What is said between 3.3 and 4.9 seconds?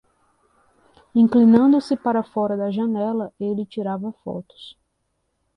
ele tirava fotos.